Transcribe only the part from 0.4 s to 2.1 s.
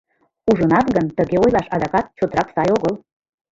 —Ужынат гын, тыге ойлаш адакат